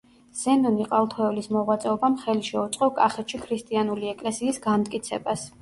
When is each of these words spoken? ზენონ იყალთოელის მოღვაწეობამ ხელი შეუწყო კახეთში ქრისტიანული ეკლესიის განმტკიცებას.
ზენონ 0.43 0.79
იყალთოელის 0.85 1.49
მოღვაწეობამ 1.57 2.17
ხელი 2.23 2.43
შეუწყო 2.49 2.91
კახეთში 2.97 3.41
ქრისტიანული 3.47 4.11
ეკლესიის 4.15 4.63
განმტკიცებას. 4.69 5.47